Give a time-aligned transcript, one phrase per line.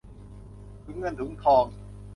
[0.83, 1.65] ถุงเงินถุงทอง